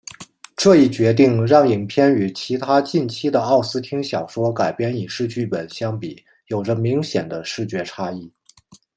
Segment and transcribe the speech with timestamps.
[0.57, 8.33] 这一决定让影片与其他近期的奥斯汀小说改编影视剧本相比有着明显的视觉差异。